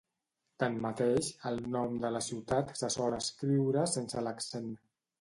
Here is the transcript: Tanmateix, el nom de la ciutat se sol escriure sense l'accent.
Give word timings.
Tanmateix, 0.63 1.29
el 1.51 1.61
nom 1.77 2.01
de 2.05 2.13
la 2.17 2.23
ciutat 2.31 2.75
se 2.83 2.93
sol 2.97 3.21
escriure 3.21 3.89
sense 3.97 4.29
l'accent. 4.29 4.71